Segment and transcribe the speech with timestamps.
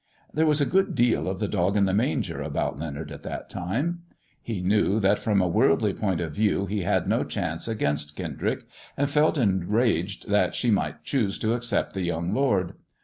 [0.33, 3.51] There was a good deal of the dog in the manger about Leonard at that
[3.51, 4.01] time.
[4.41, 8.63] He knew that from a worldly point of view he had no chance against Kendrick,
[8.97, 12.73] and felt enraged that she might choose to accept the young Lord.